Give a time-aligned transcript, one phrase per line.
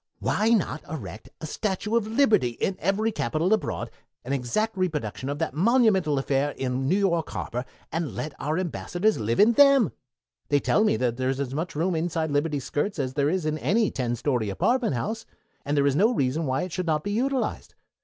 [0.17, 3.91] Why not erect a Statue of Liberty in every capital abroad,
[4.25, 9.19] an exact reproduction of that monumental affair in New York Harbor, and let our Ambassadors
[9.19, 9.91] live in them?
[10.47, 13.59] They tell me there's as much room inside Liberty's skirts as there is in any
[13.81, 15.27] ordinary ten story apartment house,
[15.63, 17.75] and there is no reason why it should not be utilized.